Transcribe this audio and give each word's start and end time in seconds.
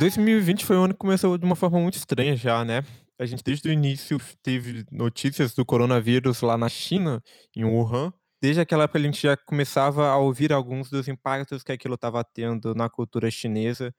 2020 0.00 0.64
foi 0.64 0.78
um 0.78 0.84
ano 0.84 0.94
que 0.94 0.98
começou 0.98 1.36
de 1.36 1.44
uma 1.44 1.54
forma 1.54 1.78
muito 1.78 1.96
estranha 1.96 2.34
já, 2.34 2.64
né? 2.64 2.82
A 3.18 3.26
gente 3.26 3.44
desde 3.44 3.68
o 3.68 3.72
início 3.72 4.18
teve 4.42 4.82
notícias 4.90 5.52
do 5.52 5.62
coronavírus 5.62 6.40
lá 6.40 6.56
na 6.56 6.70
China, 6.70 7.22
em 7.54 7.64
Wuhan. 7.64 8.10
Desde 8.40 8.62
aquela 8.62 8.84
época 8.84 8.98
a 8.98 9.02
gente 9.02 9.20
já 9.20 9.36
começava 9.36 10.08
a 10.08 10.16
ouvir 10.16 10.54
alguns 10.54 10.88
dos 10.88 11.06
impactos 11.06 11.62
que 11.62 11.70
aquilo 11.70 11.96
estava 11.96 12.24
tendo 12.24 12.74
na 12.74 12.88
cultura 12.88 13.30
chinesa. 13.30 13.94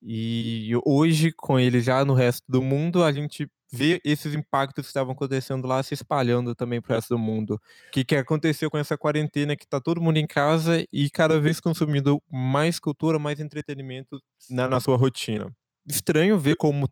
E 0.00 0.70
hoje, 0.86 1.32
com 1.32 1.58
ele 1.58 1.80
já 1.80 2.04
no 2.04 2.14
resto 2.14 2.44
do 2.48 2.62
mundo, 2.62 3.02
a 3.02 3.10
gente 3.10 3.50
vê 3.72 4.00
esses 4.04 4.34
impactos 4.34 4.84
que 4.84 4.90
estavam 4.90 5.14
acontecendo 5.14 5.66
lá 5.66 5.82
se 5.82 5.94
espalhando 5.94 6.54
também 6.54 6.80
para 6.80 6.92
o 6.92 6.94
resto 6.96 7.14
do 7.14 7.18
mundo. 7.18 7.54
O 7.54 7.90
que, 7.90 8.04
que 8.04 8.16
aconteceu 8.16 8.70
com 8.70 8.76
essa 8.76 8.98
quarentena 8.98 9.56
que 9.56 9.64
está 9.64 9.80
todo 9.80 10.00
mundo 10.00 10.18
em 10.18 10.26
casa 10.26 10.86
e 10.92 11.08
cada 11.08 11.40
vez 11.40 11.58
consumindo 11.58 12.22
mais 12.30 12.78
cultura, 12.78 13.18
mais 13.18 13.40
entretenimento 13.40 14.20
na, 14.50 14.68
na 14.68 14.78
sua 14.78 14.96
rotina. 14.96 15.50
Estranho 15.88 16.38
ver 16.38 16.56
como 16.56 16.88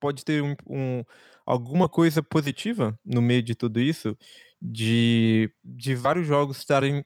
pode 0.00 0.24
ter 0.24 0.42
um, 0.42 0.56
um, 0.66 1.04
alguma 1.46 1.88
coisa 1.88 2.22
positiva 2.22 2.98
no 3.04 3.20
meio 3.22 3.42
de 3.42 3.54
tudo 3.54 3.78
isso, 3.78 4.16
de, 4.60 5.52
de 5.62 5.94
vários 5.94 6.26
jogos 6.26 6.58
estarem 6.58 7.04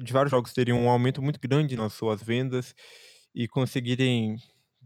de 0.00 0.12
vários 0.12 0.30
jogos 0.30 0.54
terem 0.54 0.72
um 0.72 0.88
aumento 0.88 1.20
muito 1.20 1.38
grande 1.38 1.76
nas 1.76 1.92
suas 1.92 2.22
vendas 2.22 2.74
e 3.34 3.46
conseguirem 3.46 4.36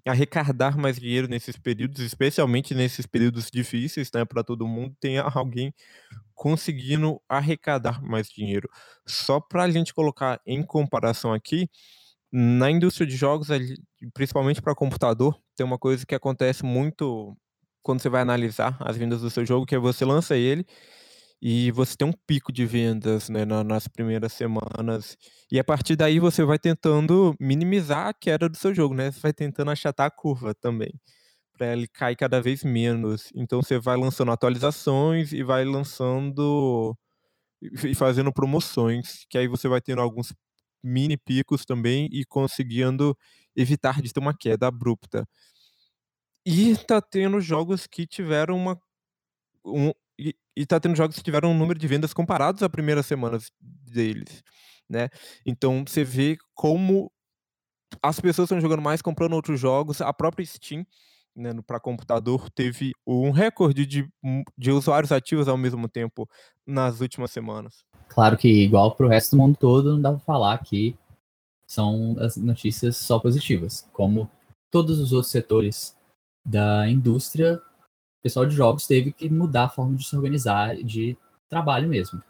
arrecadar 0.07 0.77
mais 0.79 0.99
dinheiro 0.99 1.29
nesses 1.29 1.57
períodos, 1.57 2.01
especialmente 2.01 2.75
nesses 2.75 3.07
períodos 3.07 3.51
difíceis, 3.51 4.11
né, 4.15 4.25
para 4.25 4.45
todo 4.45 4.67
mundo, 4.67 4.95
tem 5.01 5.19
alguém 5.19 5.75
conseguindo 6.35 7.21
arrecadar 7.29 8.03
mais 8.03 8.29
dinheiro. 8.29 8.69
Só 9.07 9.41
para 9.41 9.65
a 9.65 9.71
gente 9.71 9.95
colocar 9.95 10.41
em 10.47 10.63
comparação 10.63 11.33
aqui, 11.33 11.69
na 12.33 12.71
indústria 12.71 13.07
de 13.07 13.17
jogos, 13.17 13.49
principalmente 14.13 14.61
para 14.63 14.75
computador, 14.75 15.39
tem 15.57 15.65
uma 15.65 15.79
coisa 15.79 16.05
que 16.05 16.15
acontece 16.15 16.65
muito 16.65 17.37
quando 17.83 18.03
você 18.03 18.09
vai 18.09 18.23
analisar 18.23 18.77
as 18.81 18.97
vendas 18.97 19.21
do 19.23 19.31
seu 19.31 19.47
jogo, 19.47 19.65
que 19.65 19.75
é 19.75 19.79
você 19.79 20.05
lança 20.05 20.37
ele 20.37 20.67
e 21.41 21.71
você 21.71 21.97
tem 21.97 22.09
um 22.09 22.13
pico 22.27 22.53
de 22.53 22.65
vendas 22.67 23.29
né, 23.29 23.45
na, 23.45 23.63
nas 23.63 23.87
primeiras 23.89 24.33
semanas. 24.33 25.17
E 25.51 25.59
a 25.59 25.65
partir 25.65 25.97
daí 25.97 26.19
você 26.19 26.45
vai 26.45 26.59
tentando 26.59 27.35
minimizar 27.41 28.09
a 28.09 28.15
queda 28.15 28.49
do 28.49 28.57
seu 28.57 28.75
jogo, 28.75 28.95
né? 28.95 29.13
Você 29.13 29.21
vai 29.21 29.33
tentando 29.33 29.71
achatar 29.71 30.07
a 30.07 30.11
curva 30.11 30.55
também, 30.55 30.93
para 31.59 31.73
ele 31.73 31.89
cair 31.89 32.17
cada 32.17 32.41
vez 32.41 32.65
menos. 32.65 33.31
Então 33.35 33.63
você 33.63 33.79
vai 33.79 33.97
lançando 33.97 34.33
atualizações 34.33 35.33
e 35.33 35.43
vai 35.43 35.65
lançando 35.65 36.97
e 37.63 37.95
fazendo 37.95 38.33
promoções, 38.33 39.25
que 39.31 39.39
aí 39.39 39.49
você 39.49 39.69
vai 39.69 39.81
tendo 39.81 40.01
alguns 40.03 40.33
mini 40.83 41.17
picos 41.17 41.65
também 41.65 42.09
e 42.13 42.25
conseguindo 42.25 43.17
evitar 43.57 44.03
de 44.03 44.13
ter 44.13 44.21
uma 44.21 44.37
queda 44.37 44.69
abrupta. 44.69 45.27
E 46.45 46.77
tá 46.77 47.01
tendo 47.03 47.41
jogos 47.41 47.87
que 47.87 48.07
tiveram 48.07 48.57
uma 48.57 48.79
um, 49.65 49.93
e, 50.19 50.35
e 50.57 50.67
tá 50.67 50.81
tendo 50.81 50.97
jogos 50.97 51.17
que 51.17 51.23
tiveram 51.23 51.51
um 51.51 51.59
número 51.59 51.79
de 51.79 51.87
vendas 51.87 52.13
comparados 52.13 52.63
às 52.63 52.69
primeiras 52.69 53.07
semanas 53.07 53.51
deles, 53.61 54.43
né? 54.89 55.09
Então 55.45 55.85
você 55.87 56.05
vê 56.05 56.37
como 56.55 57.11
as 58.03 58.21
pessoas 58.21 58.47
estão 58.47 58.61
jogando 58.61 58.83
mais, 58.83 59.03
comprando 59.03 59.35
outros 59.35 59.61
jogos. 59.61 60.01
A 60.01 60.13
própria 60.13 60.45
Steam, 60.45 60.85
né, 61.35 61.53
para 61.67 61.81
computador, 61.81 62.51
teve 62.51 62.93
um 63.07 63.31
recorde 63.31 63.87
de, 63.87 64.09
de 64.57 64.71
usuários 64.71 65.13
ativos 65.13 65.49
ao 65.49 65.57
mesmo 65.57 65.89
tempo 65.89 66.29
nas 66.67 67.01
últimas 67.01 67.31
semanas. 67.31 67.85
Claro 68.09 68.37
que, 68.37 68.49
igual 68.49 68.95
para 68.95 69.07
o 69.07 69.09
resto 69.09 69.37
do 69.37 69.43
mundo 69.43 69.57
todo, 69.59 69.95
não 69.95 70.03
dá 70.03 70.11
para 70.11 70.21
falar 70.21 70.59
que 70.59 70.97
são 71.67 72.17
as 72.19 72.37
notícias 72.37 72.97
só 72.97 73.19
positivas. 73.19 73.89
Como 73.93 74.31
todos 74.71 74.99
os 74.99 75.13
outros 75.13 75.31
setores 75.31 75.97
da 76.45 76.89
indústria, 76.89 77.61
pessoal 78.27 78.45
de 78.45 78.57
jogos 78.57 78.89
teve 78.89 79.13
que 79.13 79.31
mudar 79.31 79.65
a 79.65 79.69
forma 79.69 79.95
de 79.97 80.05
se 80.05 80.17
organizar 80.17 80.75
de 80.75 81.17
trabalho 81.49 81.89
mesmo. 81.89 82.21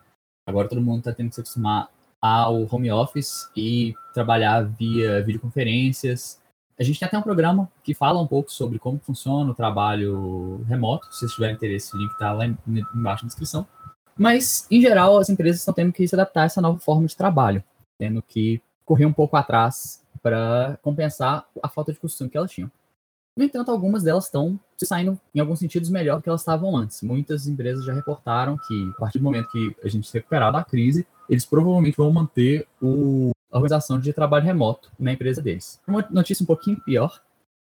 Agora 0.46 0.68
todo 0.68 0.82
mundo 0.82 0.98
está 0.98 1.12
tendo 1.12 1.30
que 1.30 1.36
se 1.36 1.40
acostumar 1.40 1.88
ao 2.20 2.66
home 2.70 2.92
office 2.92 3.50
e 3.56 3.94
trabalhar 4.12 4.60
via 4.62 5.22
videoconferências. 5.22 6.38
A 6.78 6.82
gente 6.82 7.00
tem 7.00 7.06
até 7.06 7.16
um 7.16 7.22
programa 7.22 7.70
que 7.82 7.94
fala 7.94 8.20
um 8.20 8.26
pouco 8.26 8.52
sobre 8.52 8.78
como 8.78 8.98
funciona 8.98 9.50
o 9.50 9.54
trabalho 9.54 10.62
remoto. 10.68 11.06
Se 11.06 11.20
vocês 11.20 11.32
tiverem 11.32 11.56
interesse, 11.56 11.96
o 11.96 11.98
link 11.98 12.12
está 12.12 12.30
lá 12.30 12.44
embaixo 12.46 13.24
na 13.24 13.28
descrição. 13.28 13.66
Mas, 14.14 14.66
em 14.70 14.82
geral, 14.82 15.16
as 15.16 15.30
empresas 15.30 15.60
estão 15.60 15.72
tendo 15.72 15.94
que 15.94 16.06
se 16.06 16.14
adaptar 16.14 16.42
a 16.42 16.44
essa 16.44 16.60
nova 16.60 16.78
forma 16.78 17.06
de 17.06 17.16
trabalho, 17.16 17.64
tendo 17.98 18.20
que 18.20 18.60
correr 18.84 19.06
um 19.06 19.12
pouco 19.14 19.34
atrás 19.34 20.04
para 20.22 20.78
compensar 20.82 21.46
a 21.62 21.68
falta 21.70 21.90
de 21.90 21.98
costume 21.98 22.28
que 22.28 22.36
elas 22.36 22.50
tinham. 22.50 22.70
No 23.34 23.44
entanto, 23.44 23.70
algumas 23.70 24.02
delas 24.02 24.26
estão 24.26 24.60
se 24.76 24.86
saindo, 24.86 25.18
em 25.34 25.40
alguns 25.40 25.58
sentidos, 25.58 25.88
melhor 25.88 26.16
do 26.16 26.22
que 26.22 26.28
elas 26.28 26.42
estavam 26.42 26.76
antes. 26.76 27.02
Muitas 27.02 27.46
empresas 27.46 27.84
já 27.84 27.92
reportaram 27.92 28.56
que, 28.66 28.90
a 28.96 29.00
partir 29.00 29.18
do 29.18 29.24
momento 29.24 29.48
que 29.50 29.74
a 29.82 29.88
gente 29.88 30.06
se 30.06 30.14
recuperar 30.14 30.52
da 30.52 30.62
crise, 30.62 31.06
eles 31.28 31.44
provavelmente 31.44 31.96
vão 31.96 32.12
manter 32.12 32.66
o, 32.80 33.30
a 33.50 33.56
organização 33.56 33.98
de 33.98 34.12
trabalho 34.12 34.44
remoto 34.44 34.90
na 34.98 35.12
empresa 35.12 35.40
deles. 35.40 35.80
Uma 35.86 36.06
notícia 36.10 36.42
um 36.42 36.46
pouquinho 36.46 36.80
pior, 36.84 37.20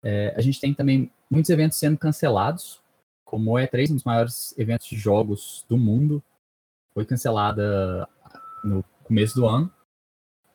é, 0.02 0.34
a 0.36 0.40
gente 0.40 0.60
tem 0.60 0.72
também 0.72 1.10
muitos 1.30 1.50
eventos 1.50 1.78
sendo 1.78 1.98
cancelados, 1.98 2.80
como 3.24 3.52
o 3.52 3.54
E3, 3.54 3.90
um 3.90 3.94
dos 3.94 4.04
maiores 4.04 4.54
eventos 4.56 4.86
de 4.86 4.96
jogos 4.96 5.64
do 5.68 5.76
mundo, 5.76 6.22
foi 6.94 7.04
cancelada 7.04 8.08
no 8.64 8.84
começo 9.04 9.34
do 9.34 9.46
ano. 9.46 9.70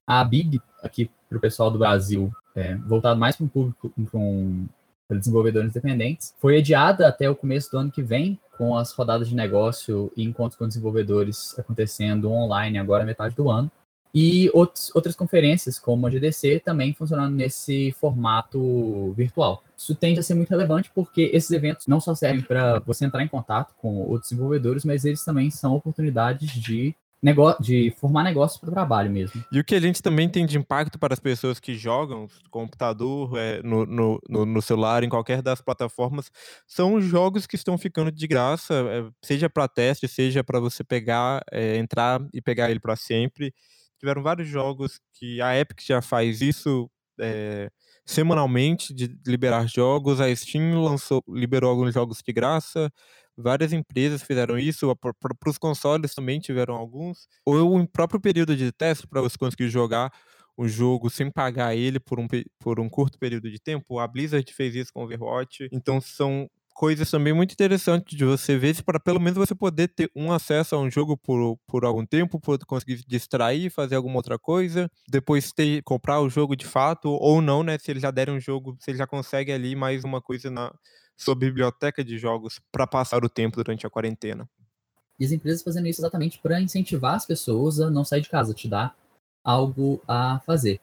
A 0.07 0.23
Big, 0.23 0.59
aqui 0.81 1.09
para 1.29 1.37
o 1.37 1.41
pessoal 1.41 1.69
do 1.69 1.77
Brasil, 1.77 2.31
é, 2.55 2.75
voltado 2.75 3.19
mais 3.19 3.35
para 3.35 3.45
um 3.45 3.49
público, 3.49 3.93
com 4.11 4.67
para 5.11 5.19
desenvolvedores 5.19 5.71
independentes. 5.71 6.33
Foi 6.39 6.57
adiada 6.57 7.05
até 7.05 7.29
o 7.29 7.35
começo 7.35 7.69
do 7.69 7.77
ano 7.77 7.91
que 7.91 8.01
vem, 8.01 8.39
com 8.57 8.77
as 8.77 8.93
rodadas 8.93 9.27
de 9.27 9.35
negócio 9.35 10.09
e 10.15 10.23
encontros 10.23 10.57
com 10.57 10.65
desenvolvedores 10.65 11.53
acontecendo 11.59 12.31
online 12.31 12.77
agora 12.77 13.03
metade 13.03 13.35
do 13.35 13.49
ano. 13.49 13.69
E 14.15 14.49
outros, 14.53 14.89
outras 14.95 15.13
conferências, 15.13 15.77
como 15.77 16.07
a 16.07 16.09
GDC, 16.09 16.61
também 16.63 16.93
funcionando 16.93 17.35
nesse 17.35 17.91
formato 17.99 19.11
virtual. 19.13 19.63
Isso 19.77 19.95
tende 19.95 20.21
a 20.21 20.23
ser 20.23 20.33
muito 20.33 20.49
relevante 20.49 20.89
porque 20.95 21.29
esses 21.33 21.51
eventos 21.51 21.87
não 21.87 21.99
só 21.99 22.15
servem 22.15 22.41
para 22.41 22.79
você 22.79 23.03
entrar 23.03 23.21
em 23.21 23.27
contato 23.27 23.73
com 23.77 23.97
outros 24.03 24.29
desenvolvedores, 24.29 24.85
mas 24.85 25.03
eles 25.03 25.25
também 25.25 25.49
são 25.49 25.75
oportunidades 25.75 26.49
de 26.51 26.95
negócio, 27.21 27.63
de 27.63 27.91
formar 27.99 28.23
negócios 28.23 28.59
para 28.59 28.69
o 28.69 28.73
trabalho 28.73 29.11
mesmo. 29.11 29.43
E 29.51 29.59
o 29.59 29.63
que 29.63 29.75
a 29.75 29.79
gente 29.79 30.01
também 30.01 30.27
tem 30.27 30.45
de 30.45 30.57
impacto 30.57 30.97
para 30.97 31.13
as 31.13 31.19
pessoas 31.19 31.59
que 31.59 31.75
jogam 31.75 32.27
computador, 32.49 33.37
é, 33.37 33.61
no, 33.61 33.85
no, 33.85 34.19
no, 34.27 34.45
no, 34.45 34.61
celular, 34.61 35.03
em 35.03 35.09
qualquer 35.09 35.41
das 35.41 35.61
plataformas, 35.61 36.31
são 36.65 36.99
jogos 36.99 37.45
que 37.45 37.55
estão 37.55 37.77
ficando 37.77 38.11
de 38.11 38.27
graça, 38.27 38.73
é, 38.73 39.09
seja 39.21 39.49
para 39.49 39.67
teste, 39.67 40.07
seja 40.07 40.43
para 40.43 40.59
você 40.59 40.83
pegar, 40.83 41.43
é, 41.51 41.77
entrar 41.77 42.19
e 42.33 42.41
pegar 42.41 42.71
ele 42.71 42.79
para 42.79 42.95
sempre. 42.95 43.53
Tiveram 43.99 44.23
vários 44.23 44.47
jogos 44.47 44.99
que 45.13 45.39
a 45.41 45.55
Epic 45.57 45.81
já 45.81 46.01
faz 46.01 46.41
isso 46.41 46.89
é, 47.19 47.69
semanalmente 48.03 48.93
de 48.93 49.15
liberar 49.27 49.67
jogos. 49.67 50.19
A 50.19 50.35
Steam 50.35 50.81
lançou, 50.81 51.23
liberou 51.29 51.69
alguns 51.69 51.93
jogos 51.93 52.19
de 52.25 52.33
graça. 52.33 52.91
Várias 53.41 53.73
empresas 53.73 54.21
fizeram 54.21 54.57
isso, 54.57 54.93
para 54.95 55.49
os 55.49 55.57
consoles 55.57 56.13
também 56.13 56.39
tiveram 56.39 56.75
alguns. 56.75 57.27
Ou 57.45 57.79
o 57.79 57.87
próprio 57.87 58.19
período 58.19 58.55
de 58.55 58.71
teste 58.71 59.07
para 59.07 59.21
você 59.21 59.37
conseguir 59.37 59.69
jogar 59.69 60.11
o 60.57 60.67
jogo 60.67 61.09
sem 61.09 61.31
pagar 61.31 61.75
ele 61.75 61.99
por 61.99 62.19
um, 62.19 62.27
por 62.59 62.79
um 62.79 62.89
curto 62.89 63.17
período 63.17 63.49
de 63.49 63.59
tempo. 63.59 63.99
A 63.99 64.07
Blizzard 64.07 64.53
fez 64.53 64.75
isso 64.75 64.91
com 64.93 65.03
Overwatch. 65.03 65.67
Então 65.71 65.99
são 65.99 66.47
coisas 66.73 67.09
também 67.11 67.33
muito 67.33 67.51
interessantes 67.53 68.17
de 68.17 68.25
você 68.25 68.57
ver, 68.57 68.81
para 68.83 68.99
pelo 68.99 69.19
menos 69.19 69.37
você 69.37 69.53
poder 69.53 69.87
ter 69.89 70.09
um 70.15 70.31
acesso 70.31 70.75
a 70.75 70.79
um 70.79 70.89
jogo 70.89 71.17
por, 71.17 71.57
por 71.67 71.85
algum 71.85 72.05
tempo, 72.05 72.39
poder 72.39 72.65
conseguir 72.65 73.03
distrair, 73.07 73.69
fazer 73.69 73.95
alguma 73.95 74.15
outra 74.15 74.39
coisa, 74.39 74.89
depois 75.07 75.51
ter, 75.51 75.83
comprar 75.83 76.21
o 76.21 76.29
jogo 76.29 76.55
de 76.55 76.65
fato, 76.65 77.09
ou 77.09 77.41
não, 77.41 77.61
né? 77.61 77.77
Se 77.77 77.91
eles 77.91 78.01
já 78.01 78.09
derem 78.11 78.33
um 78.35 78.39
jogo, 78.39 78.75
se 78.79 78.91
ele 78.91 78.97
já 78.97 79.05
consegue 79.05 79.51
ali 79.51 79.75
mais 79.75 80.03
uma 80.03 80.21
coisa 80.21 80.49
na, 80.49 80.73
sua 81.21 81.35
biblioteca 81.35 82.03
de 82.03 82.17
jogos 82.17 82.59
para 82.71 82.87
passar 82.87 83.23
o 83.23 83.29
tempo 83.29 83.57
durante 83.57 83.85
a 83.85 83.89
quarentena. 83.89 84.49
E 85.19 85.25
as 85.25 85.31
empresas 85.31 85.61
fazendo 85.61 85.87
isso 85.87 86.01
exatamente 86.01 86.39
para 86.39 86.59
incentivar 86.59 87.15
as 87.15 87.25
pessoas 87.25 87.79
a 87.79 87.89
não 87.89 88.03
sair 88.03 88.21
de 88.21 88.29
casa, 88.29 88.53
te 88.53 88.67
dar 88.67 88.95
algo 89.43 90.01
a 90.07 90.39
fazer. 90.45 90.79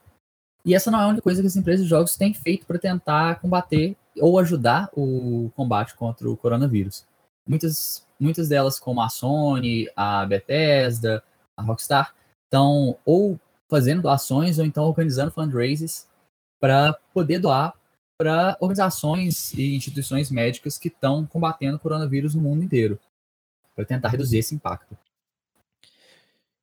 E 0.65 0.75
essa 0.75 0.91
não 0.91 1.01
é 1.01 1.05
a 1.05 1.09
única 1.09 1.23
coisa 1.23 1.41
que 1.41 1.47
as 1.47 1.57
empresas 1.57 1.85
de 1.85 1.91
jogos 1.91 2.17
têm 2.17 2.35
feito 2.35 2.67
para 2.67 2.79
tentar 2.79 3.41
combater 3.41 3.97
ou 4.21 4.39
ajudar 4.39 4.91
o 4.95 5.51
combate 5.57 5.95
contra 5.95 6.29
o 6.29 6.37
coronavírus. 6.37 7.07
Muitas, 7.47 8.07
muitas 8.19 8.49
delas, 8.49 8.79
como 8.79 9.01
a 9.01 9.09
Sony, 9.09 9.89
a 9.97 10.27
Bethesda, 10.27 11.23
a 11.57 11.63
Rockstar, 11.63 12.15
estão 12.45 12.97
ou 13.05 13.41
fazendo 13.69 14.03
doações 14.03 14.59
ou 14.59 14.65
então 14.65 14.85
organizando 14.85 15.31
fundraisers 15.31 16.07
para 16.61 16.93
poder 17.15 17.39
doar 17.39 17.75
para 18.19 18.57
organizações 18.61 19.55
e 19.55 19.77
instituições 19.77 20.29
médicas 20.29 20.77
que 20.77 20.89
estão 20.89 21.25
combatendo 21.25 21.77
o 21.77 21.81
coronavírus 21.81 22.35
no 22.35 22.43
mundo 22.43 22.65
inteiro, 22.65 22.99
para 23.77 23.85
tentar 23.85 24.09
reduzir 24.09 24.39
esse 24.39 24.57
impacto. 24.57 24.99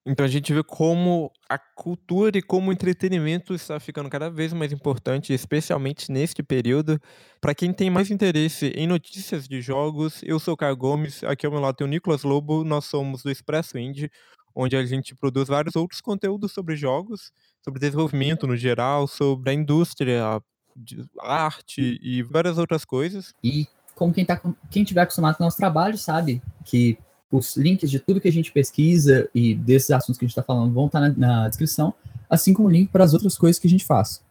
Então 0.07 0.23
a 0.23 0.29
gente 0.29 0.53
vê 0.53 0.61
como 0.61 1.31
a 1.49 1.57
cultura 1.57 2.37
e 2.37 2.41
como 2.41 2.69
o 2.69 2.73
entretenimento 2.73 3.55
está 3.55 3.79
ficando 3.79 4.07
cada 4.07 4.29
vez 4.29 4.53
mais 4.53 4.71
importante, 4.71 5.33
especialmente 5.33 6.11
neste 6.11 6.43
período. 6.43 7.01
Para 7.41 7.55
quem 7.55 7.73
tem 7.73 7.89
mais 7.89 8.11
interesse 8.11 8.67
em 8.75 8.85
notícias 8.85 9.47
de 9.47 9.61
jogos, 9.61 10.21
eu 10.21 10.39
sou 10.39 10.53
o 10.53 10.57
Caio 10.57 10.77
Gomes, 10.77 11.23
aqui 11.23 11.47
ao 11.47 11.51
meu 11.51 11.61
lado 11.61 11.77
tem 11.77 11.87
o 11.87 11.89
Nicolas 11.89 12.21
Lobo, 12.21 12.63
nós 12.63 12.85
somos 12.85 13.23
do 13.23 13.31
Expresso 13.31 13.79
Indie, 13.79 14.11
onde 14.53 14.75
a 14.77 14.85
gente 14.85 15.15
produz 15.15 15.47
vários 15.47 15.75
outros 15.75 16.01
conteúdos 16.01 16.51
sobre 16.51 16.75
jogos, 16.75 17.31
sobre 17.63 17.79
desenvolvimento 17.79 18.45
no 18.45 18.55
geral, 18.55 19.07
sobre 19.07 19.49
a 19.49 19.53
indústria, 19.53 20.39
de 20.75 21.05
arte 21.19 21.99
e 22.01 22.21
várias 22.23 22.57
outras 22.57 22.83
coisas. 22.83 23.33
E 23.43 23.67
como 23.95 24.13
quem, 24.13 24.25
tá, 24.25 24.39
quem 24.69 24.83
tiver 24.83 25.01
acostumado 25.01 25.37
com 25.37 25.43
o 25.43 25.45
nosso 25.45 25.57
trabalho 25.57 25.97
sabe 25.97 26.41
que 26.65 26.97
os 27.31 27.55
links 27.55 27.89
de 27.89 27.99
tudo 27.99 28.21
que 28.21 28.27
a 28.27 28.31
gente 28.31 28.51
pesquisa 28.51 29.29
e 29.33 29.55
desses 29.55 29.91
assuntos 29.91 30.17
que 30.17 30.25
a 30.25 30.27
gente 30.27 30.33
está 30.33 30.43
falando 30.43 30.73
vão 30.73 30.87
estar 30.87 30.99
tá 30.99 31.09
na, 31.09 31.15
na, 31.41 31.47
descrição, 31.47 31.93
assim 32.29 32.53
como 32.53 32.67
o 32.67 32.71
link 32.71 32.91
para 32.91 33.03
as 33.03 33.13
outras 33.13 33.37
coisas 33.37 33.59
que 33.59 33.67
a 33.67 33.69
gente 33.69 33.85
faz, 33.85 34.23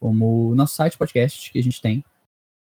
como 0.00 0.50
o 0.50 0.54
nosso 0.54 0.74
site 0.74 0.98
podcast 0.98 1.50
que 1.50 1.58
a 1.58 1.62
gente 1.62 1.80
tem 1.80 2.04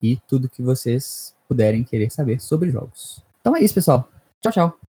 e 0.01 0.17
tudo 0.27 0.49
que 0.49 0.61
vocês 0.61 1.35
puderem 1.47 1.83
querer 1.83 2.11
saber 2.11 2.39
sobre 2.39 2.71
jogos. 2.71 3.23
Então 3.41 3.55
é 3.55 3.61
isso, 3.61 3.73
pessoal. 3.73 4.09
Tchau, 4.41 4.51
tchau. 4.51 4.86